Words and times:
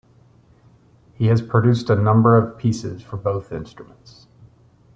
He 1.13 1.27
has 1.27 1.43
produced 1.43 1.87
a 1.91 1.95
number 1.95 2.35
of 2.35 2.57
pieces 2.57 3.03
for 3.03 3.17
both 3.17 3.51
instruments. 3.51 4.25